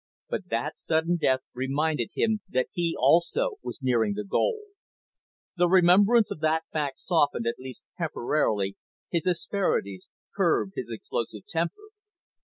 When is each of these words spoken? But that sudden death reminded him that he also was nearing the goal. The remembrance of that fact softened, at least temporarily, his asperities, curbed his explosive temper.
But 0.31 0.49
that 0.49 0.79
sudden 0.79 1.17
death 1.17 1.41
reminded 1.53 2.09
him 2.15 2.41
that 2.49 2.69
he 2.71 2.95
also 2.97 3.59
was 3.61 3.83
nearing 3.83 4.15
the 4.15 4.23
goal. 4.23 4.61
The 5.57 5.67
remembrance 5.67 6.31
of 6.31 6.39
that 6.39 6.63
fact 6.73 6.97
softened, 6.97 7.45
at 7.45 7.59
least 7.59 7.85
temporarily, 7.99 8.77
his 9.11 9.27
asperities, 9.27 10.07
curbed 10.35 10.73
his 10.75 10.89
explosive 10.89 11.45
temper. 11.45 11.89